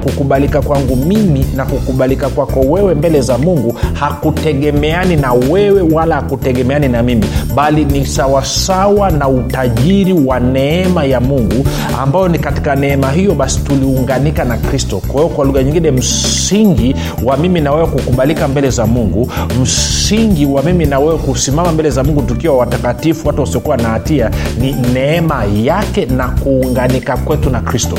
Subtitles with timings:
[0.00, 6.88] kukubalika kwangu mimi na kukubalika kwako wewe mbele za mungu hakutegemeani na wewe wala hakutegemeani
[6.88, 7.24] na mimi
[7.54, 11.64] bali ni sawasawa na utajiri wa neema ya mungu
[12.02, 15.02] ambayo ni katika neema hiyo basi tuliunganika na kristo.
[15.08, 19.30] Kwa hiyo kwa lugha nyingine msingi wa mimi na wewe kukubalika mbele za mungu
[19.62, 24.30] msingi wa mimi na wewe kusimama mbele za mungu tukiwa watakatifu watu wasiokuwa na hatia
[24.60, 27.98] ni neema yake na kuunganika kwetu na kristo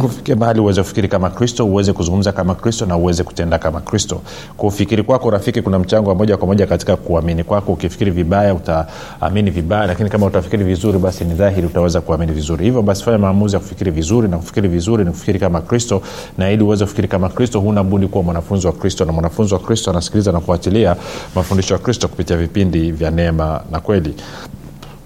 [0.00, 4.20] kufikia mahali uweze kufikiri kama kristo uweze kuzungumza kama kristo na uweze kutenda kama kristo.
[4.56, 7.72] Kufikiri kwako rafiki kuna mchango wa moja kwa moja katika kuamini kwako.
[7.72, 12.64] Ukifikiri vibaya utaamini vibaya lakini kama utafikiri vizuri basi ni dhahiri utaweza kuamini vizuri.
[12.64, 16.02] Hivyo basi fanya maamuzi ya kufikiri vizuri na kufikiri vizuri ni kufikiri kama kristo.
[16.38, 19.04] Na ili uweze kufikiri kama kristo huna budi kuwa mwanafunzi wa kristo.
[19.04, 20.96] Na mwanafunzi wa kristo anasikiliza na kufuatilia
[21.34, 24.14] mafundisho ya kristo kupitia vipindi vya neema na kweli.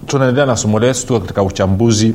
[0.07, 2.15] Tunaendelea na somo letu katika uchambuzi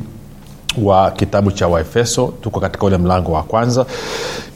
[0.83, 2.33] wa kitabu cha waefeso.
[2.41, 3.85] Tuko katika ule mlango wa kwanza.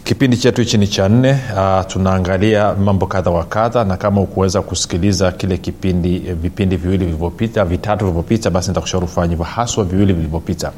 [0.03, 1.31] Kipindi chetu hichi ni cha nne.
[1.31, 7.66] Uh, tunaangalia mambo kadha wa kadha na kama ukuweza kusikiliza kile kipindi vipindi viwili vilivyopita
[7.66, 10.72] vitatu vilivyopita basi nitakushauri ufanya hivyo haswa viwili vilivyopita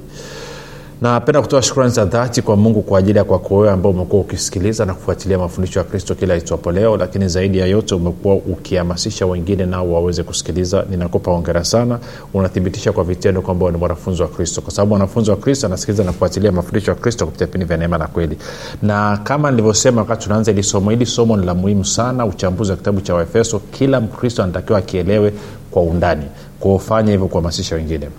[1.02, 4.86] napenda kutoa shukrani za dhati kwa mungu kwa ajili ya kwako wewe ambao umekuwa ukisikiliza
[4.86, 9.66] na kufuatilia mafundisho ya kristo kila itwapo leo lakini zaidi ya yote umekuwa ukihamasisha wengine
[9.66, 10.86] nao waweze kusikiliza.
[10.90, 12.00] Ninakupa ongera sana.
[12.34, 14.62] Unathibitisha kwa vitendo kwamba ni mwanafunzi wa kristo.
[14.62, 17.98] Kwa sababu mwanafunzi wa kristo anasikiliza na kufuatilia mafundisho ya kristo kupitia vipindi vya neema
[17.98, 18.38] na kweli.
[18.81, 22.78] Na kama nilivyosema wakati tunaanza hili somo hili somo ni la muhimu sana uchambuzi wa
[22.78, 23.60] kitabu cha waefeso.
[23.60, 25.34] Kila mkristo anatakiwa akielewe
[25.72, 26.26] kwa undani.
[26.60, 28.10] Kuofanya hivyo kuhamasisha wengine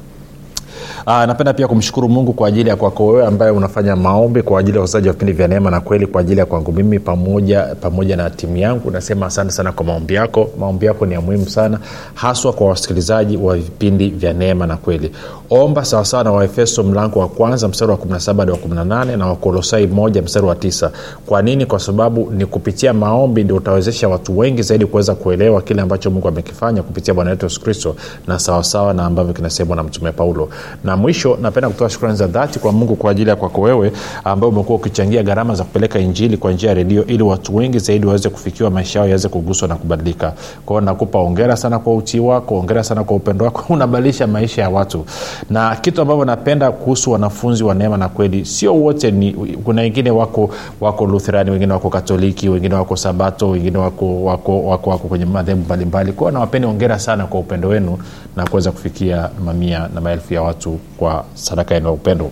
[1.06, 4.76] Aa, napenda pia kumshukuru mungu kwa ajili ya kwako wewe ambaye unafanya maombi kwa ajili
[4.76, 8.16] ya wazaji wa vipindi vya neema na kweli kwa ajili ya kwangu mimi pamoja pamoja
[8.16, 8.90] na timu yangu.
[8.90, 10.50] Nasema asante sana kwa maombi yako.
[10.58, 11.78] Maombi yako ni ya muhimu sana
[12.14, 15.12] haswa kwa wasikilizaji wa vipindi vya neema na kweli
[15.52, 19.86] omba sawasawa na waefeso mlango wa kwanza mstari wa 17 hadi wa 18 na wakolosai
[19.86, 20.90] 1 mstari wa 9
[21.26, 21.66] kwa nini?
[21.66, 26.28] Kwa sababu ni kupitia maombi ndio utawezesha watu wengi zaidi kuweza kuelewa kile ambacho mungu
[26.28, 27.96] amekifanya kupitia bwana wetu yesu kristo
[28.26, 30.48] na sawasawa na ambavyo kinasemwa na mtume paulo.
[30.84, 33.92] Na mwisho napenda kutoa shukrani za dhati kwa mungu kwa ajili ya kwako wewe
[34.24, 38.06] ambao umekuwa ukichangia gharama za kupeleka injili kwa njia ya redio ili watu wengi zaidi
[38.06, 40.32] waweze kufikiwa maisha yao yaweze kuguswa na kubadilika.
[40.66, 43.64] Kwao nakupa ongera sana kwa utii wako ongera sana kwa upendo wako.
[43.74, 45.04] Unabadilisha maisha ya watu
[45.50, 49.32] na kitu ambavyo napenda kuhusu wanafunzi wa neema na kweli sio wote ni
[49.64, 54.90] kuna wengine wako wako lutherani wengine wako katoliki wengine wako sabato wengine wako wako, wako,
[54.90, 56.12] wako kwenye madhehebu mbalimbali.
[56.12, 57.98] Kwao nawapeni ongera sana kwa upendo wenu
[58.36, 62.30] na kuweza kufikia mamia na maelfu ya watu kwa sadaka yenu ya upendo.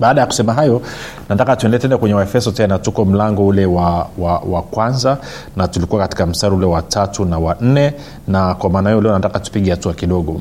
[0.00, 0.82] Baada ya kusema hayo
[1.28, 2.78] nataka tuende tena kwenye waefeso tena.
[2.78, 5.18] Tuko mlango ule wa, wa, wa kwanza
[5.56, 7.92] na tulikuwa katika mstari ule wa tatu na wa nne
[8.28, 10.40] na kwa maana hiyo leo nataka tupige hatua kidogo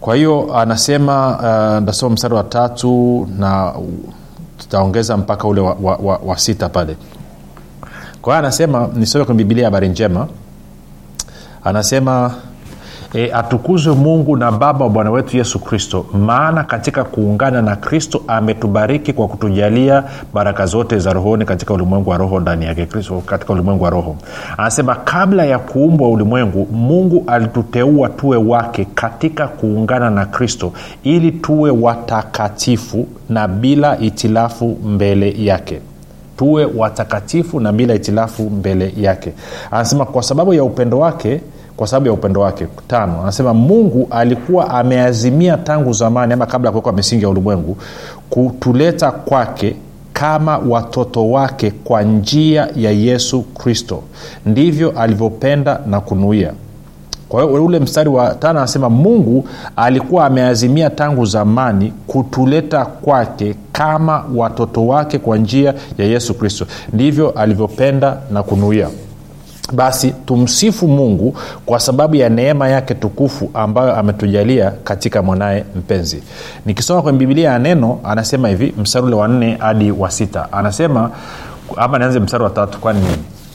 [0.00, 3.72] kwa hiyo anasema uh, nasoma mstari wa tatu na
[4.58, 6.96] tutaongeza mpaka ule wa, wa, wa, wa sita pale.
[8.22, 10.26] Kwa hiyo anasema nisome kwenye bibilia habari njema.
[11.64, 12.34] Anasema
[13.14, 16.06] e, atukuzwe mungu na baba wa bwana wetu yesu kristo.
[16.12, 22.16] Maana katika kuungana na kristo ametubariki kwa kutujalia baraka zote za rohoni katika ulimwengu wa
[22.16, 24.16] roho ndani yake kristo katika ulimwengu wa roho.
[24.56, 30.72] Anasema kabla ya kuumbwa ulimwengu mungu alituteua tuwe wake katika kuungana na kristo
[31.04, 35.80] ili tuwe watakatifu na bila itilafu mbele yake.
[36.36, 39.32] Tuwe watakatifu na bila itilafu mbele yake.
[39.70, 41.40] Anasema kwa sababu ya upendo wake
[41.78, 42.66] kwa sababu ya upendo wake.
[42.88, 47.76] Tano anasema mungu alikuwa ameazimia tangu zamani ama kabla ya kuwekwa misingi ya ulimwengu
[48.30, 49.76] kutuleta kwake
[50.12, 54.02] kama watoto wake kwa njia ya yesu kristo.
[54.46, 56.52] Ndivyo alivyopenda na kunuia.
[57.28, 64.24] Kwa hiyo ule mstari wa tano anasema mungu alikuwa ameazimia tangu zamani kutuleta kwake kama
[64.34, 66.66] watoto wake kwa njia ya yesu kristo.
[66.92, 68.88] Ndivyo alivyopenda na kunuia
[69.72, 71.36] basi tumsifu mungu
[71.66, 76.22] kwa sababu ya neema yake tukufu ambayo ametujalia katika mwanaye mpenzi.
[76.66, 80.52] Nikisoma kwenye bibilia ya neno anasema hivi msarule ule wa nne hadi wa sita.
[80.52, 81.10] Anasema
[81.76, 83.00] ama nianze mstari wa tatu kwani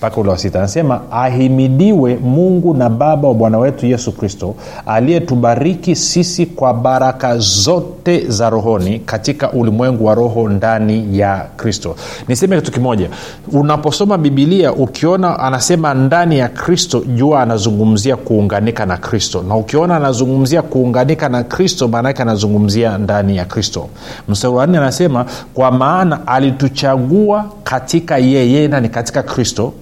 [0.04, 0.60] mpaka ule wa sita.
[0.60, 4.56] Anasema ahimidiwe mungu na baba wa bwana wetu yesu kristo
[4.86, 11.96] aliyetubariki sisi kwa baraka zote za rohoni katika ulimwengu wa roho ndani ya kristo.
[12.28, 13.10] Niseme kitu kimoja.
[13.52, 19.44] Unaposoma bibilia ukiona anasema ndani ya kristo jua anazungumzia kuunganika na kristo.
[19.48, 23.88] Na ukiona anazungumzia kuunganika na kristo maanaake anazungumzia ndani ya kristo.
[24.28, 29.74] Mstari wa nne anasema kwa maana alituchagua katika yeye nani katika kristo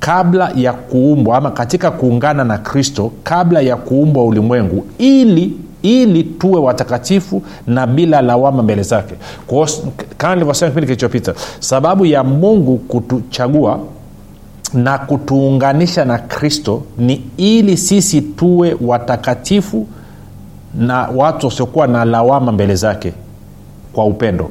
[0.00, 5.52] kabla ya kuumbwa ama katika kuungana na kristo kabla ya kuumbwa ulimwengu ili
[5.82, 9.14] ili tuwe watakatifu na bila lawama mbele zake.
[10.18, 13.80] Kama nilivyosema kipindi kilichopita sababu ya mungu kutuchagua
[14.74, 19.86] na kutuunganisha na kristo ni ili sisi tuwe watakatifu
[20.74, 23.12] na watu wasiokuwa na lawama mbele zake
[23.92, 24.50] kwa upendo.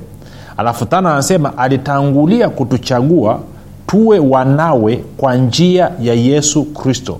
[0.57, 3.39] Alafu tano anasema alitangulia kutuchagua
[3.87, 7.17] tuwe wanawe kwa njia ya yesu kristo.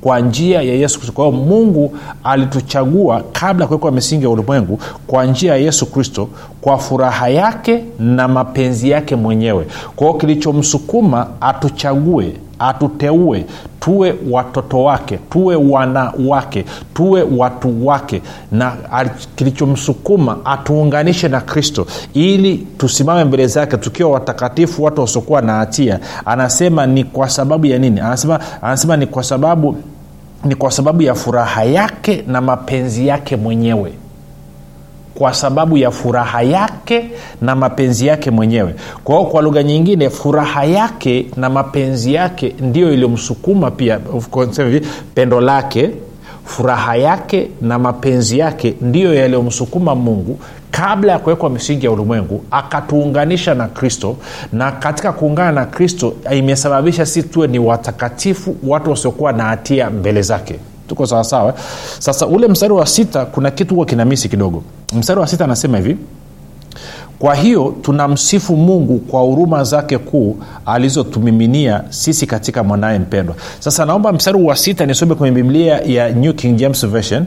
[0.00, 1.12] Kwa njia ya yesu kristo.
[1.12, 6.28] Kwa hiyo mungu alituchagua kabla ya kuwekwa misingi ya ulimwengu kwa njia ya yesu kristo
[6.60, 9.66] kwa furaha yake na mapenzi yake mwenyewe.
[9.96, 13.44] Kwa hiyo kilichomsukuma atuchague atuteue
[13.80, 16.64] tuwe watoto wake tuwe wana wake
[16.94, 18.22] tuwe watu wake.
[18.52, 18.72] Na
[19.36, 26.00] kilichomsukuma atuunganishe na kristo ili tusimame mbele zake tukiwa watakatifu watu wasiokuwa na hatia.
[26.24, 28.00] Anasema ni kwa sababu ya nini?
[28.00, 29.76] Anasema, anasema ni kwa sababu
[30.44, 33.92] ni kwa sababu ya furaha yake na mapenzi yake mwenyewe
[35.14, 37.04] kwa sababu ya furaha yake
[37.42, 38.74] na mapenzi yake mwenyewe.
[39.04, 44.00] Kwa hiyo kwa lugha nyingine furaha yake na mapenzi yake ndiyo iliyomsukuma pia
[45.14, 45.90] pendo lake
[46.44, 50.38] furaha yake na mapenzi yake ndiyo yaliyomsukuma mungu
[50.70, 54.16] kabla ya kuwekwa misingi ya ulimwengu akatuunganisha na kristo.
[54.52, 60.22] Na katika kuungana na kristo imesababisha si tuwe ni watakatifu watu wasiokuwa na hatia mbele
[60.22, 60.58] zake
[60.90, 61.54] tuko sawasawa
[61.98, 64.62] sasa ule mstari wa sita kuna kitu huwa kinamisi kidogo.
[64.92, 65.96] Mstari wa sita anasema hivi
[67.18, 73.34] kwa hiyo tunamsifu mungu kwa huruma zake kuu alizotumiminia sisi katika mwanaye mpendwa.
[73.58, 77.24] Sasa naomba mstari wa sita nisome kwenye biblia ya new king james version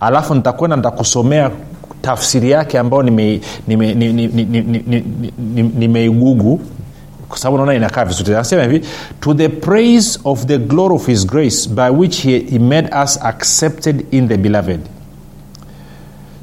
[0.00, 1.50] alafu nitakwenda nitakusomea
[2.02, 5.02] tafsiri yake ambayo nimeigugu nime, nime, nime,
[5.38, 6.60] nime, nime
[7.28, 8.34] kwa sababu naona inakaa vizuri.
[8.34, 8.86] Anasema hivi
[9.20, 13.18] to the praise of the glory of his grace by which he, he made us
[13.22, 14.80] accepted in the beloved.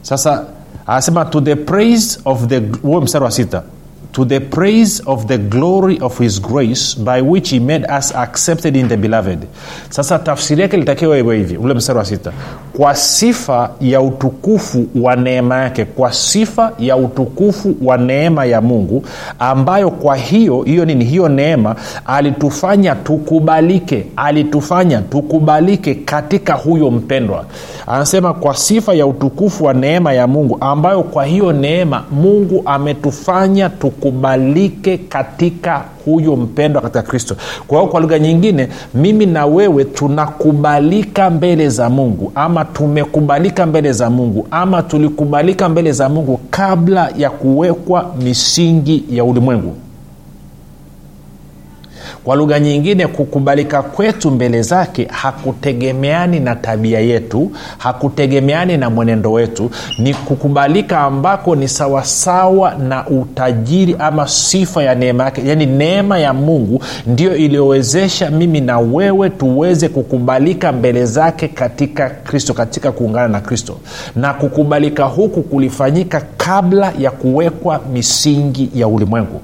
[0.02, 0.46] Sasa
[0.88, 3.64] anasema to the praise of the huo mstari wa sita
[4.14, 8.76] to the praise of the glory of his grace by which he made us accepted
[8.76, 9.48] in the beloved.
[9.90, 12.32] Sasa tafsiri yake litakiwa iwe hivi ule mstari wa sita.
[12.78, 19.04] Kwa sifa ya utukufu wa neema yake kwa sifa ya utukufu wa neema ya mungu
[19.40, 27.46] ambayo kwa hiyo hiyo nini hiyo neema alitufanya tukubalike alitufanya tukubalike katika huyo mpendwa.
[27.88, 33.70] Anasema kwa sifa ya utukufu wa neema ya mungu ambayo kwa hiyo neema mungu ametufanya
[33.70, 34.03] tukubalike
[35.10, 37.36] katika huyo mpendwa katika kristo.
[37.68, 43.92] Kwa hiyo kwa lugha nyingine mimi na wewe tunakubalika mbele za mungu ama tumekubalika mbele
[43.94, 49.76] za mungu ama tulikubalika mbele za mungu kabla ya kuwekwa misingi ya ulimwengu
[52.24, 59.70] kwa lugha nyingine kukubalika kwetu mbele zake hakutegemeani na tabia yetu hakutegemeani na mwenendo wetu.
[60.00, 65.42] Ni kukubalika ambako ni sawasawa na utajiri ama sifa ya neema yake.
[65.48, 72.54] Yaani neema ya mungu ndio iliyowezesha mimi na wewe tuweze kukubalika mbele zake katika kristo
[72.54, 73.78] katika kuungana na kristo.
[74.16, 79.42] Na kukubalika huku kulifanyika kabla ya kuwekwa misingi ya ulimwengu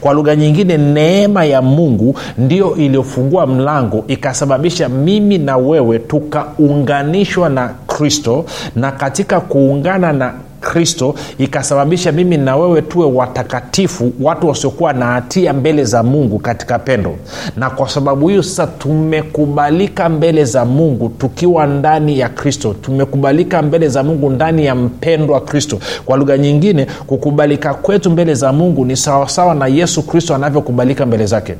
[0.00, 7.68] kwa lugha nyingine neema ya mungu ndio iliyofungua mlango ikasababisha mimi na wewe tukaunganishwa na
[7.86, 8.44] kristo
[8.76, 15.52] na katika kuungana na kristo ikasababisha mimi na wewe tuwe watakatifu watu wasiokuwa na hatia
[15.52, 17.16] mbele za mungu katika pendo.
[17.56, 22.74] Na kwa sababu hiyo sasa tumekubalika mbele za mungu tukiwa ndani ya kristo.
[22.82, 25.78] Tumekubalika mbele za mungu ndani ya mpendwa kristo.
[26.04, 31.26] Kwa lugha nyingine kukubalika kwetu mbele za mungu ni sawasawa na yesu kristo anavyokubalika mbele
[31.26, 31.54] zake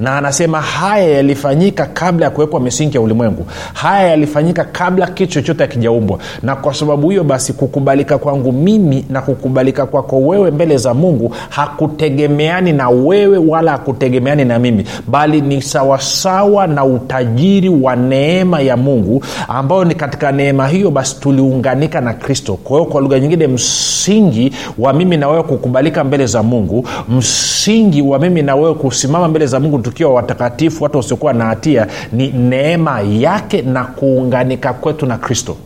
[0.00, 3.46] na anasema haya yalifanyika kabla ya kuwekwa misingi ya ulimwengu.
[3.74, 9.22] Haya yalifanyika kabla kitu chochote akijaumbwa na kwa sababu hiyo basi kukubalika kwangu mimi na
[9.22, 15.62] kukubalika kwako wewe mbele za mungu hakutegemeani na wewe wala hakutegemeani na mimi bali ni
[15.62, 22.12] sawasawa na utajiri wa neema ya mungu ambayo ni katika neema hiyo basi tuliunganika na
[22.14, 22.54] kristo.
[22.64, 28.02] Kwa hiyo kwa lugha nyingine msingi wa mimi na wewe kukubalika mbele za mungu msingi
[28.02, 32.28] wa mimi na wewe kusimama mbele za mungu tukiwa watakatifu watu wasiokuwa na hatia ni
[32.28, 35.56] neema yake na kuunganika kwetu na kristo.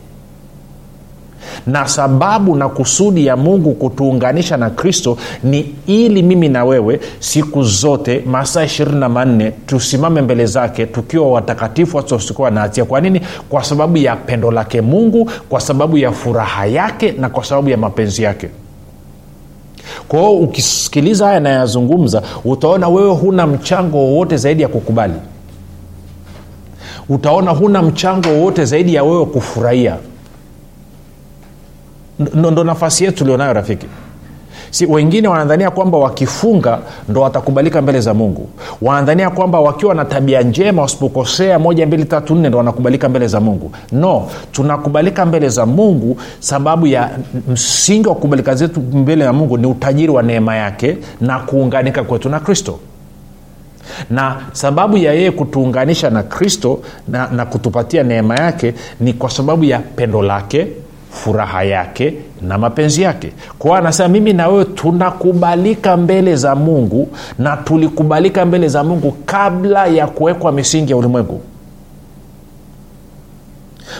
[1.67, 7.63] Na sababu na kusudi ya mungu kutuunganisha na kristo ni ili mimi na wewe siku
[7.63, 12.85] zote masaa ishirini na manne tusimame mbele zake tukiwa watakatifu watu wasiokuwa na hatia.
[12.85, 13.21] Kwa nini?
[13.49, 17.77] Kwa sababu ya pendo lake mungu kwa sababu ya furaha yake na kwa sababu ya
[17.77, 18.49] mapenzi yake
[20.11, 25.13] kwa hiyo ukisikiliza haya nayazungumza utaona wewe huna mchango wowote zaidi ya kukubali.
[27.09, 29.97] Utaona huna mchango wowote zaidi ya wewe kufurahia.
[32.33, 33.85] Ndo, nafasi yetu tulionayo rafiki
[34.71, 38.49] si wengine wanadhania kwamba wakifunga ndo watakubalika mbele za mungu.
[38.81, 43.39] Wanadhania kwamba wakiwa na tabia njema wasipokosea moja mbili tatu nne ndo wanakubalika mbele za
[43.39, 43.71] mungu.
[43.91, 47.09] No tunakubalika mbele za mungu sababu ya
[47.47, 52.29] msingi wa kukubalika zetu mbele ya mungu ni utajiri wa neema yake na kuunganika kwetu
[52.29, 52.79] na kristo.
[54.09, 59.63] Na sababu ya yeye kutuunganisha na kristo na, na kutupatia neema yake ni kwa sababu
[59.63, 60.67] ya pendo lake
[61.11, 63.31] furaha yake na mapenzi yake.
[63.59, 67.07] Kwao anasema mimi na wewe tunakubalika mbele za mungu
[67.39, 71.41] na tulikubalika mbele za mungu kabla ya kuwekwa misingi ya ulimwengu.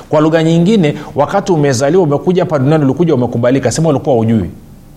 [0.09, 3.71] Kwa lugha nyingine wakati umezaliwa umekuja hapa duniani ulikuja umekubalika.
[3.71, 4.49] Sema ulikuwa ujui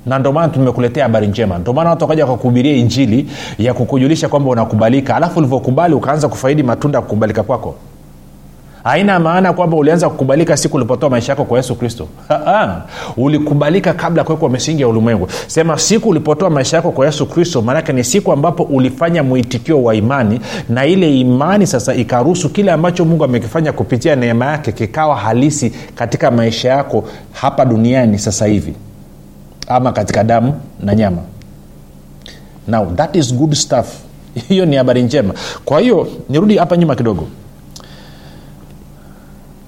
[0.06, 1.58] na ndio maana tumekuletea habari njema.
[1.58, 3.26] Ndio watu wakaja wakakuhubiria injili
[3.58, 5.16] ya kukujulisha kwamba unakubalika.
[5.16, 7.74] Alafu ulivyokubali ukaanza kufaidi matunda ya kukubalika kwako
[8.84, 12.08] haina maana kwamba ulianza kukubalika siku ulipotoa maisha yako kwa yesu kristo.
[13.16, 15.28] Ulikubalika kabla ya kuwekwa misingi ya ulimwengu.
[15.46, 19.94] Sema siku ulipotoa maisha yako kwa yesu kristo maanake ni siku ambapo ulifanya mwitikio wa
[19.94, 25.70] imani na ile imani sasa ikaruhusu kile ambacho mungu amekifanya kupitia neema yake kikawa halisi
[25.94, 28.74] katika maisha yako hapa duniani sasa hivi
[29.68, 31.18] ama katika damu na nyama.
[32.68, 33.86] Now that is good stuff.
[34.48, 35.34] Hiyo ni habari njema.
[35.64, 37.26] Kwa hiyo nirudi hapa nyuma kidogo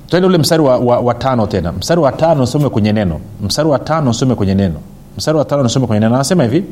[0.08, 1.72] twende ule mstari wa, wa, wa tano tena.
[1.72, 3.20] Mstari wa tano usome kwenye neno.
[3.42, 4.74] Mstari wa tano usome kwenye neno.
[5.18, 6.14] Mstari wa tano usome kwenye neno.
[6.14, 6.64] Anasema hivi.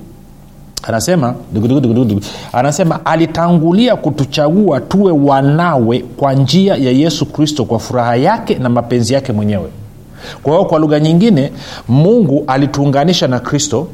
[0.82, 1.34] Anasema
[2.52, 9.14] anasema alitangulia kutuchagua tuwe wanawe kwa njia ya yesu kristo kwa furaha yake na mapenzi
[9.14, 9.68] yake mwenyewe.
[10.42, 11.52] Kwa hiyo kwa lugha nyingine
[11.88, 13.86] mungu alituunganisha na kristo.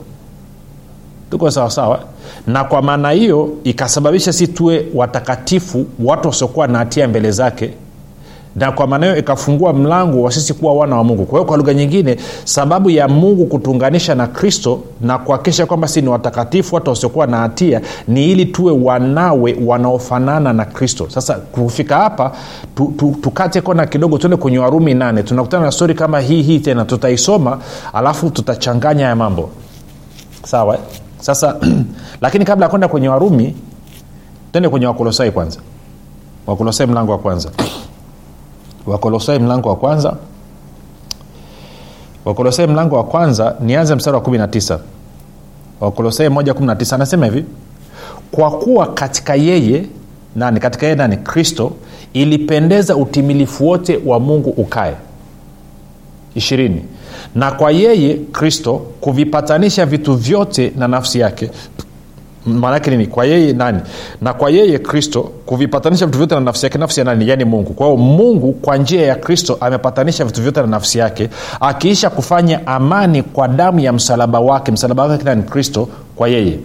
[1.31, 2.01] Tuko sawasawa
[2.47, 7.71] na kwa maana hiyo ikasababisha si tuwe watakatifu watu wasiokuwa na hatia mbele zake
[8.57, 11.25] na kwa maana hiyo ikafungua mlango wa sisi kuwa wana wa mungu.
[11.25, 16.03] Kwa hiyo kwa lugha nyingine sababu ya mungu kutuunganisha na kristo na kuhakikisha kwamba si
[16.03, 21.07] ni watakatifu watu wasiokuwa na hatia ni ili tuwe wanawe wanaofanana na kristo.
[21.11, 22.33] Sasa kufika hapa
[22.75, 25.23] tu, tu, tukate kona kidogo tuende kwenye warumi nane.
[25.23, 26.85] Tunakutana na stori kama hii hii tena.
[26.85, 27.59] Tutaisoma
[27.93, 29.51] alafu tutachanganya ya mambo.
[30.45, 30.79] Sawa
[31.21, 31.57] sasa
[32.23, 33.57] lakini kabla ya kwenda kwenye warumi
[34.53, 35.61] tuende kwenye wakolosai kwanza.
[36.47, 37.51] Wakolosai mlango wa kwanza
[38.91, 40.17] wakolosai mlango wa kwanza.
[42.25, 44.79] Wakolosai mlango wa kwanza nianze mstari wa 19
[45.81, 47.45] wakolosai 119 anasema hivi
[48.31, 49.87] kwa kuwa katika yeye
[50.37, 51.17] nani katika yeye nani?
[51.17, 51.73] Kristo
[52.13, 54.95] ilipendeza utimilifu wote wa mungu ukae.
[56.35, 56.85] Ishirini.
[57.35, 61.51] Na kwa yeye kristo kuvipatanisha vitu vyote na nafsi yake
[62.47, 63.07] maanaake nini?
[63.07, 63.81] Kwa yeye nani?
[64.23, 67.29] Na kwa yeye kristo kuvipatanisha vitu vyote na nafsi yake nafsi ya nani?
[67.29, 67.73] Yaani mungu.
[67.73, 71.29] Kwa hiyo mungu kwa njia ya kristo amepatanisha vitu vyote na nafsi yake
[71.61, 74.73] akiisha kufanya amani kwa damu ya msalaba wake.
[74.73, 75.43] Msalaba wake nani?
[75.43, 76.59] Kristo kwa yeye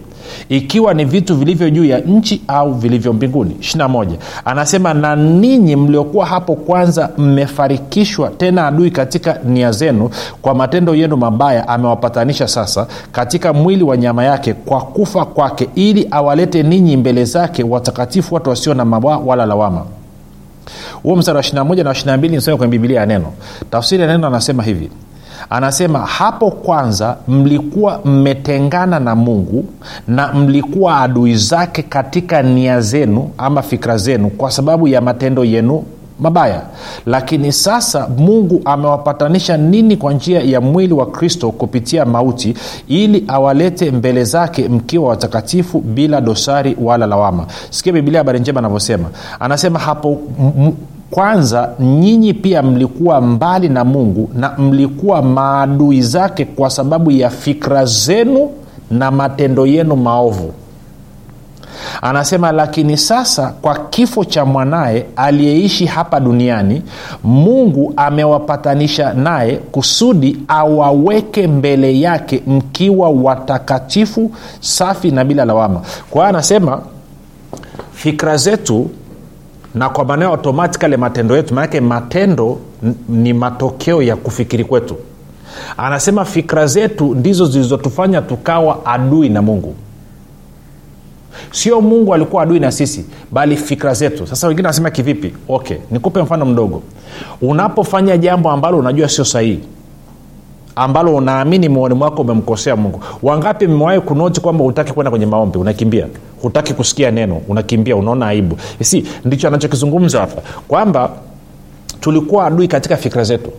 [0.50, 3.56] ikiwa ni vitu vilivyo juu ya nchi au vilivyo mbinguni.
[3.60, 4.08] 21
[4.46, 10.10] anasema na ninyi mliokuwa hapo kwanza mmefarikishwa tena adui katika nia zenu
[10.42, 16.08] kwa matendo yenu mabaya amewapatanisha sasa katika mwili wa nyama yake kwa kufa kwake ili
[16.12, 19.86] awalete ninyi mbele zake watakatifu watu wasio na mawa wala lawama.
[21.04, 23.34] Huo mstari wa 21 na 22 nisome kwenye bibilia ya neno.
[23.72, 24.90] Tafsiri ya neno anasema hivi
[25.50, 29.66] anasema hapo kwanza mlikuwa mmetengana na mungu
[30.08, 35.84] na mlikuwa adui zake katika nia zenu ama fikra zenu kwa sababu ya matendo yenu
[36.20, 36.62] mabaya.
[37.06, 42.54] Lakini sasa mungu amewapatanisha nini kwa njia ya mwili wa kristo kupitia mauti
[42.88, 47.46] ili awalete mbele zake mkiwa watakatifu bila dosari wala lawama.
[47.70, 49.10] Sikia bibilia habari njema anavyosema.
[49.40, 50.74] Anasema hapo m-
[51.12, 57.86] kwanza nyinyi pia mlikuwa mbali na mungu na mlikuwa maadui zake kwa sababu ya fikra
[57.86, 58.50] zenu
[58.92, 60.54] na matendo yenu maovu.
[62.02, 66.82] Anasema lakini sasa kwa kifo cha mwanaye aliyeishi hapa duniani
[67.24, 75.82] mungu amewapatanisha naye kusudi awaweke mbele yake mkiwa watakatifu safi na bila lawama.
[76.10, 76.82] Kwa hiyo anasema
[77.94, 78.90] fikra zetu
[79.76, 82.58] na kwa maanao automatikali matendo yetu maanake matendo
[83.10, 84.96] ni matokeo ya kufikiri kwetu.
[85.78, 89.76] Anasema fikra zetu ndizo zilizotufanya tukawa adui na mungu.
[91.52, 94.28] Sio mungu alikuwa adui na sisi bali fikra zetu.
[94.28, 95.34] Sasa wengine wanasema kivipi?
[95.50, 96.82] Okay nikupe mfano mdogo.
[97.42, 99.60] Unapofanya jambo ambalo unajua sio sahihi
[100.76, 103.00] ambalo unaamini moyoni mwako umemkosea mungu.
[103.24, 105.58] Wangapi mmewahi kunoti kwamba hutaki kwenda kwenye maombi?
[105.58, 106.08] Unakimbia?
[106.42, 107.42] Hutaki kusikia neno?
[107.48, 107.96] Unakimbia?
[107.96, 108.58] Unaona aibu?
[108.82, 111.10] Si ndicho anachokizungumza hapa kwamba
[112.00, 113.52] tulikuwa adui katika fikira zetu.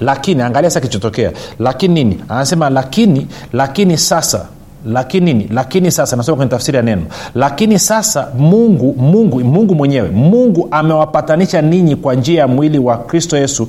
[0.00, 1.32] Lakini angalia sasa kichotokea.
[1.58, 2.20] Lakini nini?
[2.28, 4.46] Anasema lakini lakini sasa.
[4.86, 5.48] Lakini nini?
[5.52, 7.02] Lakini sasa nasoma kwenye tafsiri ya neno.
[7.34, 13.36] Lakini sasa mungu mungu mungu mwenyewe mungu amewapatanisha ninyi kwa njia ya mwili wa kristo
[13.36, 13.68] yesu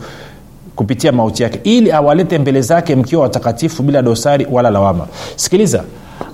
[0.79, 5.07] kupitia mauti yake ili awalete mbele zake mkiwa watakatifu bila dosari wala lawama.
[5.35, 5.83] Sikiliza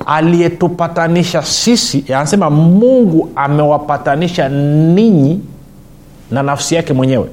[0.05, 5.39] aliyetupatanisha sisi anasema mungu amewapatanisha ninyi
[6.31, 7.29] na nafsi yake mwenyewe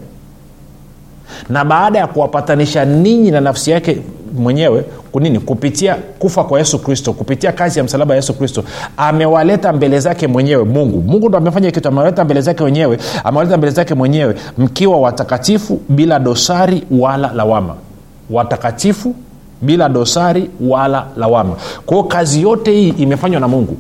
[1.49, 3.99] na baada ya kuwapatanisha ninyi na nafsi yake
[4.39, 8.65] mwenyewe kunini kupitia kufa kwa yesu kristo kupitia kazi ya msalaba ya yesu kristo
[8.97, 11.03] amewaleta mbele zake mwenyewe mungu.
[11.03, 16.19] Mungu ndo amefanya kitu amewaleta mbele zake wenyewe amewaleta mbele zake mwenyewe mkiwa watakatifu bila
[16.19, 17.75] dosari wala lawama.
[18.31, 19.15] Watakatifu
[19.63, 21.57] bila dosari wala lawama.
[21.87, 23.77] Kwao kazi yote hii imefanywa na mungu.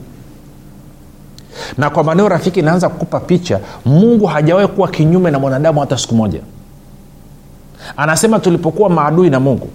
[1.78, 6.14] Na kwa maneo rafiki inaanza kukupa picha mungu hajawahi kuwa kinyume na mwanadamu hata siku
[6.14, 6.40] moja
[7.96, 9.68] anasema tulipokuwa maadui na mungu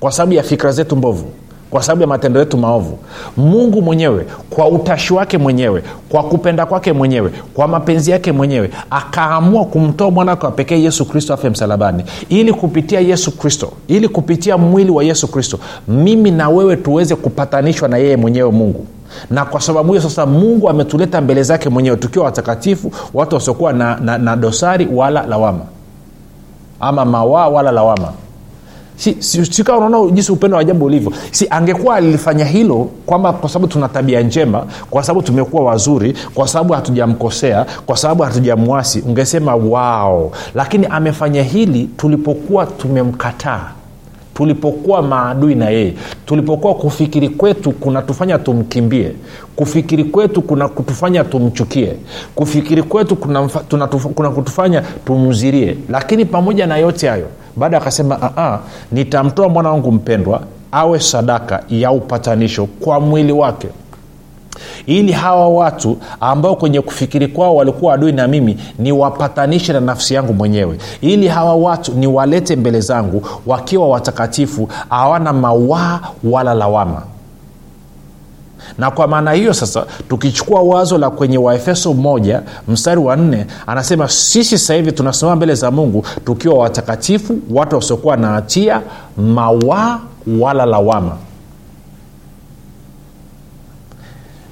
[0.00, 1.24] kwa sababu ya fikra zetu mbovu
[1.70, 2.98] kwa sababu ya matendo yetu maovu
[3.36, 9.64] mungu mwenyewe kwa utashi wake mwenyewe kwa kupenda kwake mwenyewe kwa mapenzi yake mwenyewe akaamua
[9.64, 12.04] kumtoa mwana wake wa pekee yesu kristo afe msalabani.
[12.28, 15.58] Ili kupitia yesu kristo ili kupitia mwili wa yesu kristo
[15.88, 18.86] mimi na wewe tuweze kupatanishwa na yeye mwenyewe mungu.
[19.30, 23.96] Na kwa sababu hiyo sasa mungu ametuleta mbele zake mwenyewe tukiwa watakatifu watu wasiokuwa na,
[23.96, 25.60] na, na dosari wala lawama
[26.80, 28.12] ama mawaa wala lawama.
[28.96, 31.12] Sikaa si, si unaona jinsi upendo wa ajabu ulivyo.
[31.30, 36.48] Si angekuwa alifanya hilo kwamba kwa sababu tuna tabia njema kwa sababu tumekuwa wazuri kwa
[36.48, 43.70] sababu hatujamkosea kwa sababu hatujamwasi ungesema wao lakini amefanya hili tulipokuwa tumemkataa
[44.38, 45.94] tulipokuwa maadui na yeye
[46.26, 49.12] tulipokuwa kufikiri kwetu kunatufanya tumkimbie
[49.56, 51.94] kufikiri kwetu kuna kutufanya tumchukie
[52.34, 55.76] kufikiri kwetu kuna, mfa- kuna kutufanya tumzirie.
[55.88, 58.58] Lakini pamoja na yote hayo baada akasema
[58.92, 63.68] nitamtoa mwana wangu mpendwa awe sadaka ya upatanisho kwa mwili wake
[64.86, 70.34] ili hawa watu ambao kwenye kufikiri kwao walikuwa adui na mimi niwapatanishe na nafsi yangu
[70.34, 70.78] mwenyewe.
[71.00, 77.02] Ili hawa watu niwalete mbele zangu wakiwa watakatifu hawana mawaa wala lawama.
[78.78, 84.08] Na kwa maana hiyo sasa tukichukua wazo la kwenye waefeso moja mstari wa nne anasema
[84.08, 88.80] sisi sasa hivi tunasimama mbele za mungu tukiwa watakatifu watu wasiokuwa na hatia
[89.16, 89.98] mawaa
[90.40, 91.16] wala lawama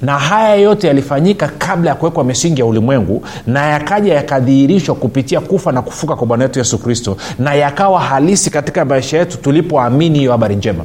[0.03, 5.73] na haya yote yalifanyika kabla ya kuwekwa misingi ya ulimwengu na yakaja yakadhihirishwa kupitia kufa
[5.73, 10.33] na kufuka kwa bwana wetu yesu kristo na yakawa halisi katika maisha yetu tulipoamini hiyo
[10.33, 10.85] habari njema.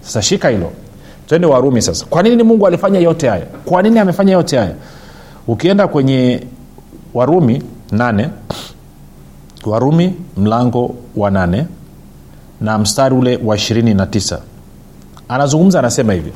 [0.00, 0.72] Sasa shika hilo.
[1.26, 2.06] Twende warumi sasa.
[2.06, 3.46] Kwa nini mungu alifanya yote haya?
[3.64, 4.74] Kwa nini amefanya yote haya?
[5.46, 6.40] Ukienda kwenye
[7.14, 8.28] warumi nane
[9.66, 11.66] warumi mlango wa nane
[12.60, 14.40] na mstari ule wa ishirini na tisa.
[15.28, 16.32] Anazungumza anasema hivi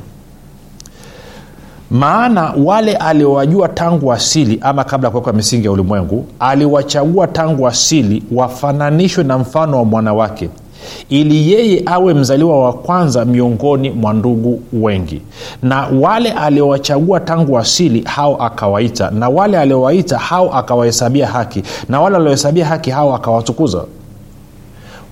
[1.93, 8.23] maana wale aliowajua tangu asili ama kabla ya kuwekwa misingi ya ulimwengu aliwachagua tangu asili
[8.31, 10.49] wafananishwe na mfano wa mwanawake
[11.09, 15.21] ili yeye awe mzaliwa wa kwanza miongoni mwa ndugu wengi.
[15.61, 19.11] Na wale aliowachagua tangu asili hao akawaita.
[19.11, 21.63] Na wale aliowaita hao akawahesabia haki.
[21.89, 23.83] Na wale aliohesabia haki hao akawatukuza.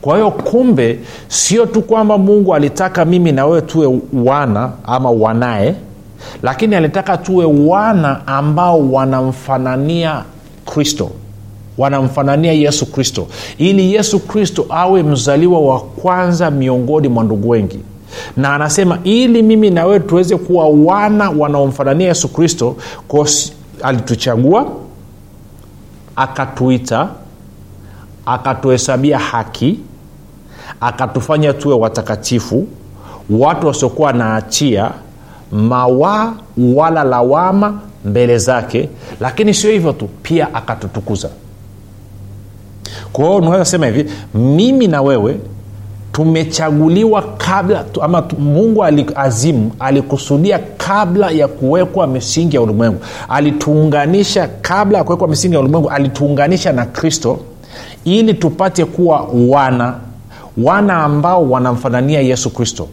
[0.01, 5.75] Kwa hiyo kumbe sio tu kwamba mungu alitaka mimi na wewe tuwe wana ama wanaye
[6.43, 10.23] lakini alitaka tuwe wana ambao wanamfanania
[10.65, 11.09] kristo.
[11.77, 13.27] Wanamfanania yesu kristo.
[13.57, 17.79] Ili yesu kristo awe mzaliwa wa kwanza miongoni mwa ndugu wengi.
[18.37, 22.75] Na anasema ili mimi na wewe tuweze kuwa wana wanaomfanania yesu kristo
[23.83, 24.65] alituchagua
[26.15, 27.07] akatuita
[28.25, 29.79] akatuhesabia haki
[30.81, 32.67] akatufanya tuwe watakatifu
[33.29, 34.91] watu wasiokuwa na hatia
[35.51, 36.33] mawaa
[36.75, 41.29] wala lawama mbele zake lakini sio hivyo tu pia akatutukuza.
[43.13, 45.39] Kwa hiyo unaweza sema hivi mimi na wewe
[46.11, 48.83] tumechaguliwa kabla ama mungu
[49.15, 52.99] azimu alikusudia kabla ya kuwekwa misingi ya ulimwengu.
[53.29, 57.39] Alituunganisha kabla ya kuwekwa misingi ya ulimwengu alituunganisha na kristo
[58.03, 59.93] ili tupate kuwa wana
[60.57, 62.87] wana ambao wanamfanania yesu kristo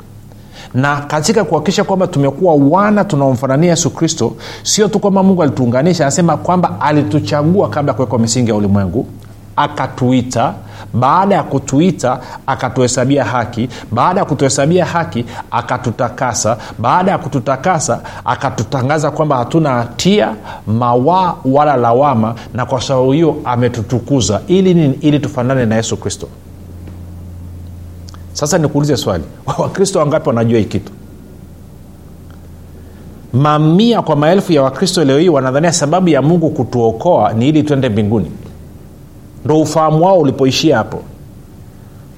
[0.75, 6.37] na katika kuhakikisha kwamba tumekuwa wana tunaomfanania yesu kristo sio tu kwamba mungu alituunganisha anasema
[6.37, 9.07] kwamba alituchagua kabla ya kuwekwa misingi ya ulimwengu
[9.59, 10.55] akatuita.
[10.95, 13.69] Baada ya kutuita akatuhesabia haki.
[13.93, 16.57] Baada ya kutuhesabia haki akatutakasa.
[16.79, 20.35] Baada ya kututakasa akatutangaza kwamba hatuna hatia
[20.67, 24.41] mawaa wala lawama na kwa sababu hiyo ametutukuza.
[24.49, 24.95] Ili nini?
[25.01, 26.29] Ili tufanane na yesu kristo
[28.39, 29.25] sasa nikuulize swali.
[29.59, 30.93] Wakristo wangapi wanajua hii kitu?
[33.33, 37.89] Mamia kwa maelfu ya wakristo leo hii wanadhania sababu ya mungu kutuokoa ni ili twende
[37.89, 38.31] mbinguni.
[39.45, 41.03] Ndo ufahamu wao ulipoishia hapo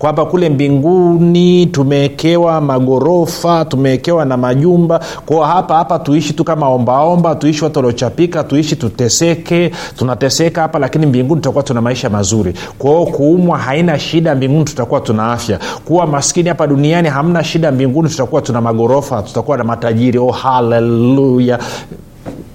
[0.00, 5.00] kwamba kule mbinguni tumewekewa magorofa tumewekewa na majumba.
[5.26, 11.06] Kwao hapa hapa tuishi tu kama ombaomba tuishi watu waliochapika tuishi tuteseke tunateseka hapa lakini
[11.06, 12.54] mbinguni tutakuwa tuna maisha mazuri.
[12.78, 15.58] Kwao kuumwa haina shida mbinguni tutakuwa tuna afya.
[15.84, 20.18] Kuwa maskini hapa duniani hamna shida mbinguni tutakuwa tuna magorofa tutakuwa na matajiri.
[20.18, 21.58] Oh haleluya.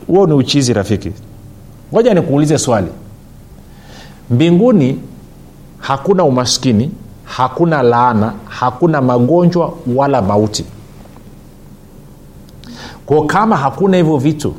[0.08, 1.12] Huo ni uchizi rafiki.
[1.94, 2.88] Ngoja nikuulize swali.
[4.30, 4.98] Mbinguni
[5.80, 6.92] hakuna umaskini
[7.26, 10.66] hakuna laana hakuna magonjwa wala mauti.
[13.06, 14.54] Ko kama hakuna hivyo vitu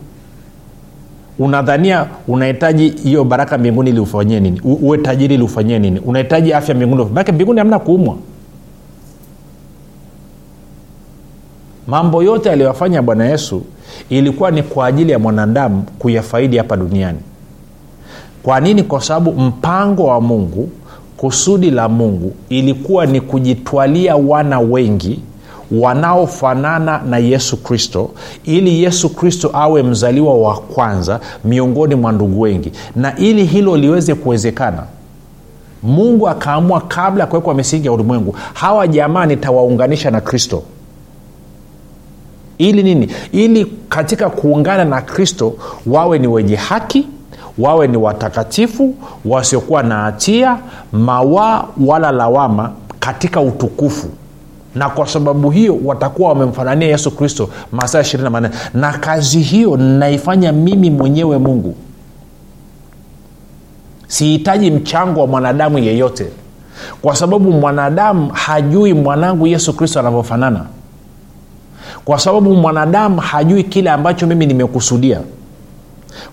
[1.38, 4.61] unadhania unahitaji hiyo baraka mbinguni ili ufanyie nini?
[4.64, 6.00] Uwe tajiri ili ufanyie nini?
[6.00, 7.05] Unahitaji afya mbinguni?
[7.05, 8.16] Manake mbinguni hamna kuumwa.
[11.87, 13.62] Mambo yote aliyoyafanya bwana yesu
[14.09, 17.18] ilikuwa ni kwa ajili ya mwanadamu kuyafaidi hapa duniani.
[18.42, 18.83] Kwa nini?
[18.83, 20.70] Kwa sababu mpango wa mungu
[21.16, 25.20] kusudi la mungu ilikuwa ni kujitwalia wana wengi
[25.70, 28.11] wanaofanana na yesu kristo
[28.44, 32.72] ili yesu kristo awe mzaliwa wa kwanza miongoni mwa ndugu wengi.
[32.96, 34.83] Na ili hilo liweze kuwezekana
[35.83, 40.62] mungu akaamua kabla ya kuwekwa misingi ya ulimwengu hawa jamaa nitawaunganisha na kristo.
[42.59, 43.09] Ili nini?
[43.33, 45.55] Ili katika kuungana na kristo
[45.87, 47.07] wawe ni wenye haki
[47.58, 50.58] wawe ni watakatifu wasiokuwa na hatia
[50.92, 54.08] mawaa wala lawama katika utukufu.
[54.74, 58.50] Na kwa sababu hiyo watakuwa wamemfanania yesu kristo masaa ishirini na manne.
[58.74, 61.74] Na kazi hiyo ninaifanya mimi mwenyewe mungu.
[64.06, 66.26] Sihitaji mchango wa mwanadamu yeyote.
[67.02, 70.64] Kwa sababu mwanadamu hajui mwanangu yesu kristo anavyofanana.
[72.04, 75.20] Kwa sababu mwanadamu hajui kile ambacho mimi nimekusudia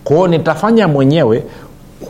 [0.03, 1.43] kwao nitafanya mwenyewe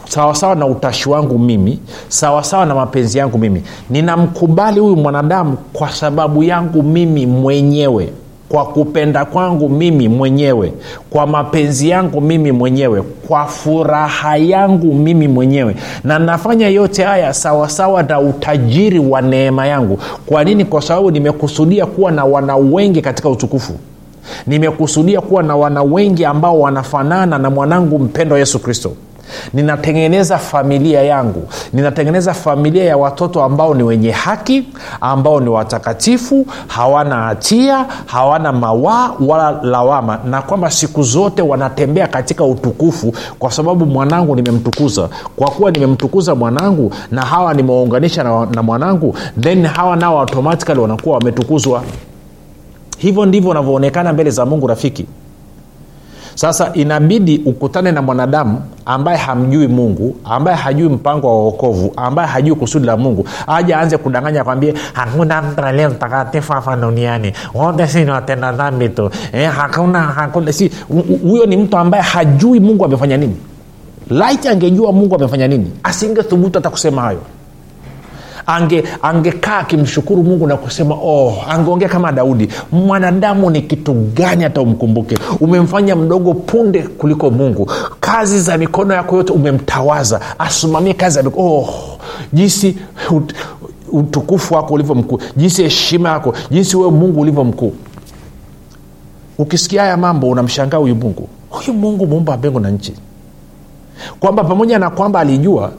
[0.09, 3.63] sawasawa na utashi wangu mimi sawasawa na mapenzi yangu mimi.
[3.89, 8.09] Ninamkubali huyu mwanadamu kwa sababu yangu mimi mwenyewe
[8.49, 10.73] kwa kupenda kwangu mimi mwenyewe
[11.09, 15.75] kwa mapenzi yangu mimi mwenyewe kwa furaha yangu mimi mwenyewe.
[16.03, 19.99] Na nafanya yote haya sawasawa na utajiri wa neema yangu.
[20.25, 20.65] Kwa nini?
[20.65, 23.73] Kwa sababu nimekusudia kuwa na wana wengi katika utukufu
[24.47, 28.91] nimekusudia kuwa na wana wengi ambao wanafanana na mwanangu mpendwa yesu kristo.
[29.53, 31.43] Ninatengeneza familia yangu.
[31.73, 34.63] Ninatengeneza familia ya watoto ambao ni wenye haki
[35.01, 42.43] ambao ni watakatifu hawana hatia hawana mawaa wala lawama na kwamba siku zote wanatembea katika
[42.43, 45.09] utukufu kwa sababu mwanangu nimemtukuza.
[45.35, 51.17] Kwa kuwa nimemtukuza mwanangu na hawa nimewaunganisha na, na mwanangu then hawa nao automatikali wanakuwa
[51.17, 51.83] wametukuzwa
[53.03, 55.05] hivyo ndivyo unavyoonekana mbele za mungu rafiki.
[56.35, 62.55] Sasa inabidi ukutane na mwanadamu ambaye hamjui mungu ambaye hajui mpango wa uokovu ambaye hajui
[62.55, 67.33] kusudi la mungu aja aanze kudanganya kwambie hakuna mtu aliye mtakatifu hapa duniani.
[67.53, 68.11] Wote si ni
[68.57, 69.09] dhambi tu.
[69.33, 70.53] Eh, hakuna hakuna.
[70.53, 70.71] Si
[71.23, 73.35] huyo ni mtu ambaye hajui mungu amefanya nini.
[74.09, 77.19] Laiti angejua mungu amefanya nini asingethubutu hata kusema hayo
[78.47, 84.61] ange angekaa akimshukuru mungu na kusema oh angeongea kama daudi mwanadamu ni kitu gani hata
[84.61, 85.17] umkumbuke?
[85.39, 87.71] Umemfanya mdogo punde kuliko mungu.
[87.99, 90.19] Kazi za mikono yako yote umemtawaza.
[90.39, 91.47] Asimamie kazi za mikono.
[91.47, 91.69] Oh,
[92.33, 92.77] jinsi
[93.11, 93.33] ut,
[93.91, 97.73] utukufu wako ulivyo mkuu jinsi heshima yako jinsi wewe mungu ulivyo mkuu.
[99.37, 101.27] Ukisikia haya mambo unamshangaa huyu mungu.
[101.49, 102.93] Huyu mungu muumba wa mbingu na nchi.
[104.19, 105.71] Kwamba pamoja na kwamba alijua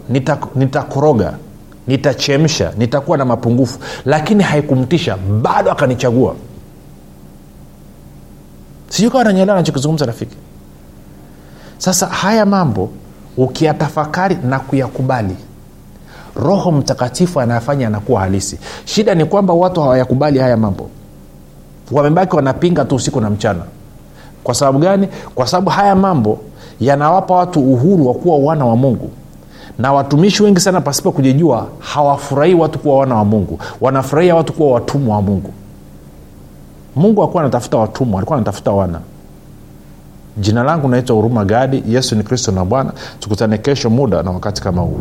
[0.55, 1.25] nitakoroga.
[1.27, 1.39] nita
[1.87, 6.35] nitachemsha nitakuwa na mapungufu lakini haikumtisha bado akanichagua.
[8.89, 10.37] Sijui kawa nanyelewa nachokizungumza rafiki.
[11.79, 12.91] Sasa haya mambo
[13.37, 15.37] ukiyatafakari na kuyakubali
[16.37, 18.59] roho mtakatifu anayafanya anakuwa halisi.
[18.85, 20.91] Shida ni kwamba watu hawayakubali haya mambo.
[21.93, 23.63] Wamebaki wanapinga tu usiku na mchana.
[24.45, 25.09] Kwa sababu gani?
[25.35, 26.39] Kwa sababu haya mambo
[26.81, 29.11] yanawapa watu uhuru wa kuwa wana wa mungu
[29.79, 33.59] na watumishi wengi sana pasipo kujijua hawafurahii watu kuwa wana wa mungu.
[33.81, 35.53] Wanafurahia watu kuwa watumwa wa mungu.
[36.97, 39.01] Mungu akuwa anatafuta watumwa alikuwa anatafuta wana.
[40.37, 41.83] Jina langu naitwa huruma gadi.
[41.89, 42.93] Yesu ni kristo na bwana.
[43.21, 45.01] Tukutane kesho muda na wakati kama huu